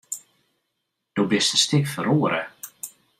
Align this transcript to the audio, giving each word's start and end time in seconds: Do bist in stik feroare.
Do 1.15 1.23
bist 1.29 1.51
in 1.55 1.59
stik 1.63 1.85
feroare. 1.93 2.41